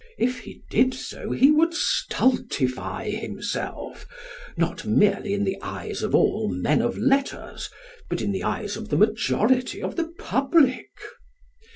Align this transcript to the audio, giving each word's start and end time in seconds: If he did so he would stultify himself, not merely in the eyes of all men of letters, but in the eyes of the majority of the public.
If 0.17 0.39
he 0.39 0.63
did 0.71 0.95
so 0.95 1.29
he 1.31 1.51
would 1.51 1.75
stultify 1.75 3.11
himself, 3.11 4.07
not 4.57 4.83
merely 4.83 5.35
in 5.35 5.43
the 5.43 5.59
eyes 5.61 6.01
of 6.01 6.15
all 6.15 6.49
men 6.49 6.81
of 6.81 6.97
letters, 6.97 7.69
but 8.09 8.19
in 8.19 8.31
the 8.31 8.41
eyes 8.41 8.75
of 8.75 8.89
the 8.89 8.97
majority 8.97 9.79
of 9.79 9.97
the 9.97 10.07
public. 10.17 10.89